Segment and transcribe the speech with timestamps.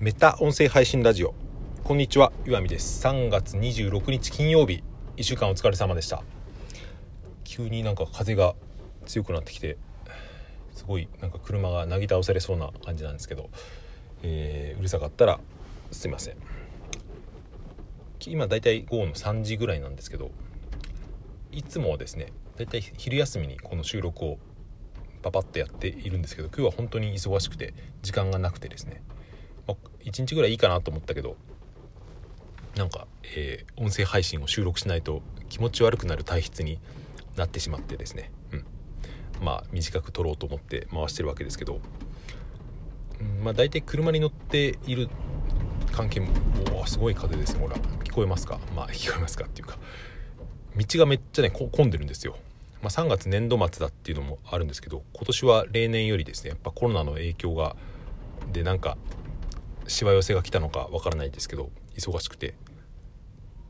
[0.00, 1.34] メタ音声配信ラジオ。
[1.82, 3.04] こんにちは岩見です。
[3.04, 4.84] 3月26日金曜日。
[5.16, 6.22] 1週間お疲れ様でした。
[7.42, 8.54] 急になんか風が
[9.06, 9.76] 強くなってきて
[10.72, 13.50] すごいなんか車がなぎ倒されそうな感じなんですけど、
[14.22, 15.40] えー、うるさかったら
[15.90, 16.36] すいません。
[18.24, 20.30] 今だいたい午後の3時ぐらいなんですけど
[21.50, 24.38] いつもはですねだいたい昼休みにこの収録を
[25.22, 29.02] パパッとやっているんですけど今日は本当に忙しくて時間がなくてですね、
[29.68, 31.36] まあ、1日ぐらいいいかなと思ったけど
[32.76, 36.80] なんか、えー、音声配信を収録しないと気持ち悪くなる体質に
[37.36, 38.64] なってしまってですね、うん、
[39.42, 41.80] まあ短く撮ろうと思って回してるわけですけど、
[43.20, 45.08] うん、まあ大体車に乗っている
[45.92, 46.28] 関係も
[46.80, 48.60] おすごい風ですねほら聞こえますか？
[48.74, 49.78] まあ 聞こえますかっていうか。
[50.76, 52.36] 道がめっちゃね混んでるんですよ。
[52.82, 57.74] まあ、3月年度末だっていうのもあるんですけど今年は例年よりですねやっぱコロナの影響が
[58.52, 58.96] でなんか
[59.88, 62.54] しわ寄せが来たのかわからないですけど忙しくて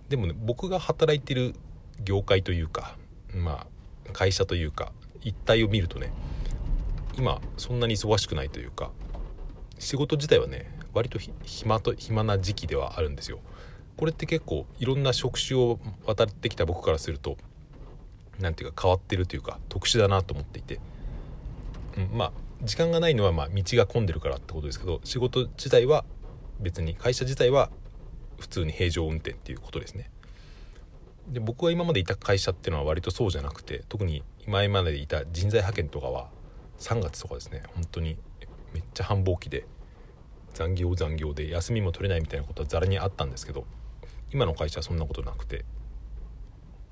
[0.09, 1.55] でもね僕が働いてる
[2.03, 2.97] 業界というか
[3.35, 3.67] ま
[4.07, 4.93] あ会社というか
[5.23, 6.13] 一体を見るとね
[7.17, 8.91] 今そんなに忙しくないというか
[9.79, 13.39] 仕事自体はね割と暇と暇な時期ではあるんですよ。
[13.97, 17.37] これって結構いろんな職種を渡ってきた僕からすると
[18.39, 20.79] 何ていうか変わってるというか特殊だなと思っていて、
[21.97, 26.05] うん、まあ時間がないのはまあ道が混んでるからってことですけど仕事自体は
[26.61, 27.71] 別に会社自体は
[28.39, 30.11] 普通に平常運転っていうことですね。
[31.29, 36.31] で僕が今までいた会社っていうのは割とそうじゃなくて特に今までいた人材派遣とかは
[36.79, 38.17] 3月とかですね本当に
[38.73, 39.67] めっちゃ繁忙期で
[40.55, 43.67] 残業残業で休みも取れないみたいなことはざらにあったんですけど
[44.33, 45.67] 今の会社はそんなことなくて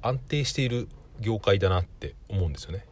[0.02, 0.88] 安定している
[1.20, 2.84] 業界だなって思うんですよね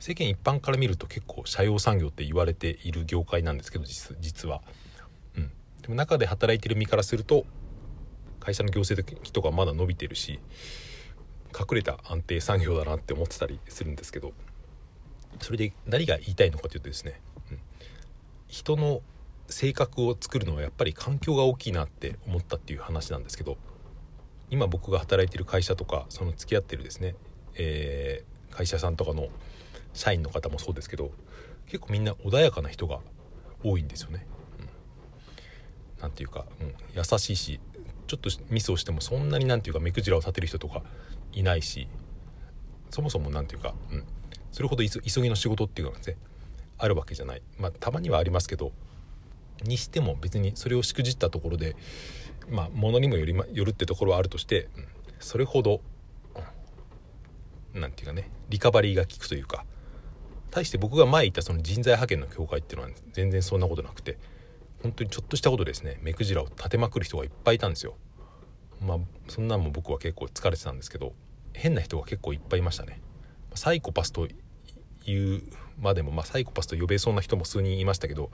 [0.00, 4.62] 世間一般から見ると結構社用産業って言われている業界なんですけど実は、
[5.82, 7.44] でも中で働いてる身からすると
[8.40, 10.40] 会社の業績とかまだ伸びてるし
[11.58, 14.32] 隠れた安定産業だなって思ってたりするんですけど
[15.40, 17.58] それで何が言いたいのかというとですね、うん、
[18.48, 19.00] 人の
[19.48, 23.56] 性格を作るのはやっぱり環境が大きいなって思ったっていう話なんですけど
[24.50, 27.14] 今僕が働いてる会社とかその付き合ってるですね
[27.58, 29.28] えー、会社さんとかの
[29.92, 31.10] 社員の方もそうですけど
[31.66, 33.00] 結構みんな穏やかな人が
[33.62, 34.24] 多いんですよね。
[36.02, 37.60] うん、ていうか、うん、優しいし
[38.06, 40.82] ちょっとミスをしてもそんなに何ていうか目くじらを立てる人とか
[41.32, 41.88] いないし
[42.90, 44.04] そもそも何ていうか、うん、
[44.50, 46.16] それほど急ぎの仕事っていうのがですね
[46.78, 47.42] あるわけじゃない。
[47.58, 48.72] まあたまにはありますけど
[49.64, 51.76] にしても別にそれをしくじったところで
[52.48, 54.88] まあものにもより、ま、よるってところはあるとして、うん、
[55.18, 55.80] それほど
[57.74, 59.64] 何て言うかねリカバリーが効くというか
[60.50, 64.18] 対して僕が前言ったその人材派遣の協会っていうのは全然そんなことなくて
[64.82, 65.98] 本当にちょっとしたことですね。
[66.02, 67.96] 目くじらを立てまくる人がいっぱいいたんですよ。
[68.80, 71.12] まあそんなんも僕は結構疲れてたんですけど
[71.52, 73.00] 変な人が結構いっぱいいましたね。
[73.54, 74.28] サイコパスと
[75.06, 75.42] いう
[75.80, 78.30] までも、まあ、サイコパスと呼べそうな人も数人いましたけど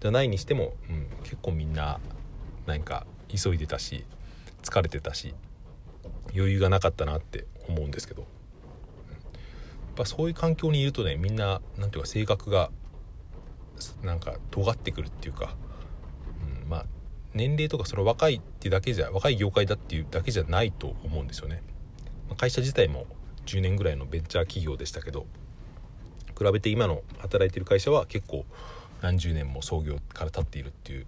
[0.00, 2.00] じゃないにしても、うん、結構みんな
[2.66, 4.04] 何か急いでたし
[4.62, 5.34] 疲れてたし
[6.34, 8.22] 余裕がなかったなって思うんですけど。
[8.22, 8.26] や
[10.04, 12.70] っぱそういう環境にいるとねみんな何ていうか性格が
[14.02, 15.56] なんか尖ってくるっていうか、
[16.68, 16.86] まあ
[17.34, 21.62] 年齢とかその若いってだけじゃ若い業界だっていうだけじゃないと思うんですよね。
[22.28, 23.06] ま会社自体も
[23.46, 25.26] 10年ぐらいのベンチャー企業でしたけど
[26.38, 28.44] 比べて今の働いてる会社は結構
[29.00, 31.06] 何十年も創業から経っているっていう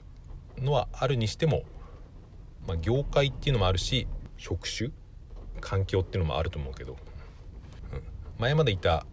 [0.59, 1.63] のはあるにしても、
[2.67, 4.07] まあ、業界っていうのもあるし
[4.39, 4.91] 職種
[5.61, 6.97] 環境っていうのもあると思うけど
[7.93, 8.03] うん
[8.39, 9.07] 前までいた、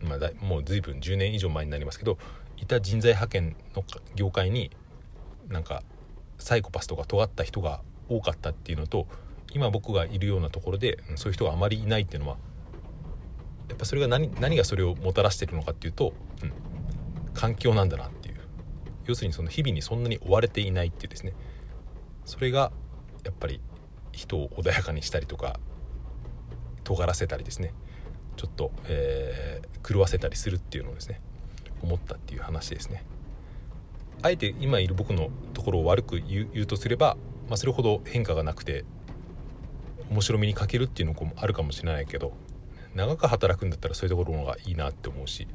[0.00, 2.18] まあ、だもう随分10年以上前になりますけど
[2.56, 4.70] いた人材派遣の業界に
[5.48, 5.82] なんか
[6.38, 9.06] サイコパスとか尖った人が多かったっていうのと
[9.52, 12.36] 今僕がいるようなところでそういう人があまりいないっていうのは
[13.68, 16.12] やっぱそれが何何がそれをもたらしてるのかっていうと、
[16.42, 16.52] うん、
[17.32, 18.34] 環境なんだなっていう。
[19.06, 21.32] 要するにその日々にそんなに追われていないっていうですね。
[22.24, 22.72] それが
[23.24, 23.60] やっぱり
[24.12, 25.58] 人を穏やかにしたりとか
[26.84, 27.72] 尖らせたりですね。
[28.36, 31.20] ちょっと、えー、狂わせたりするっていうのをですね
[31.82, 33.04] 思ったっていう話ですね。
[34.22, 37.16] あえて今いる僕のところを悪く言うとすれば、
[37.48, 38.84] まあ、それほど変化がなくて
[40.10, 42.32] 面白みに欠けるっていうのもあるかもしれないけど
[42.94, 45.46] 長く働くんだったらそういうところの方がいいなって思うし、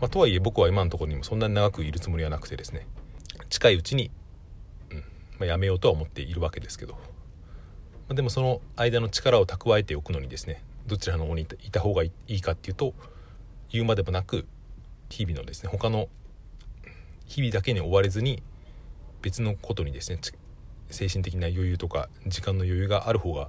[0.00, 2.86] まあ、とはいえ僕は今のところにもそんなに長くいるつもりはなくてですね
[3.48, 4.10] 近いうちに、
[4.90, 5.04] うんま
[5.40, 6.98] あ、やめようとは思っているわけですけど、ま
[8.10, 12.94] あ、でもその間の力を蓄えておくのにですねどちらの方にいた方がいいかっていうと
[13.70, 14.46] 言うまでもなく
[15.08, 16.08] 日々のですね他の
[17.26, 18.42] 日々だけに追われずに
[19.22, 20.18] 別のことにですね
[20.90, 23.48] 精神的な余裕とか時間の余裕がある方が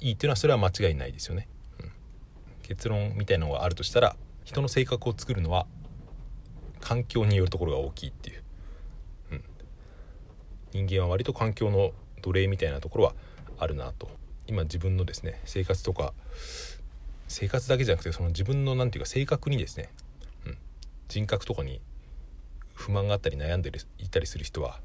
[0.00, 1.48] いいっていうのはそれは間違いないですよね、
[1.80, 1.92] うん、
[2.62, 5.66] 結論みたいなのがあるとしたら人の性格を作るのは
[6.80, 8.42] 環境によるところが大きいっていう、
[9.32, 9.44] うん、
[10.72, 11.92] 人間は割と環境の
[12.22, 13.14] 奴隷みたいなところは
[13.58, 14.08] あるなと。
[14.46, 16.12] 今自分のですね生活とか
[17.28, 19.90] 生活だけじゃなくてその自分の何て言うか性格にですね、
[20.44, 20.58] うん、
[21.06, 21.80] 人格とかに
[22.80, 24.80] 不満があったり悩んでいたりする人は、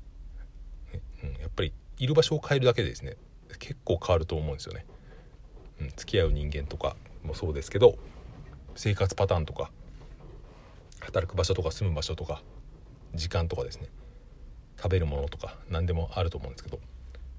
[1.23, 3.15] うん、やっぱりいる場所を変えるだけでですね
[3.57, 4.85] 結構変わると思うんですよね。
[5.79, 7.97] うん、付き合う人間とかもそうですけど
[8.75, 9.71] 生活パターンとか
[10.99, 12.41] 働く場所とか住む場所とか
[13.13, 13.87] 時間とかですね
[14.77, 16.79] 食べるものとか何でもあると思うんですけど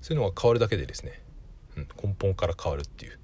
[0.01, 1.23] そういうのが変わるだけでですね、
[1.77, 3.19] うん、根本から変わるっていう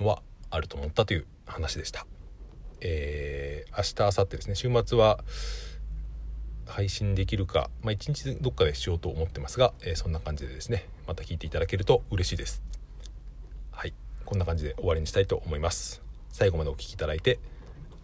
[0.00, 2.06] のはあると思ったという話でした。
[2.80, 5.24] えー、明日明後日ですね週末は
[6.66, 12.62] 配信できるか、まあ、一日どっかでしようと思ってますが、えー、そんな感じでですねまた聞いていただけると嬉しいです。
[13.70, 13.94] はい。
[14.24, 16.02] こんな感じで終わりにしたいと思います。
[16.30, 17.38] 最後までお聴きいただいて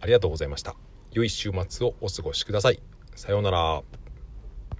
[0.01, 0.75] ありがとうございました。
[1.11, 2.81] 良い週末をお過ごしください。
[3.15, 3.98] さようなら。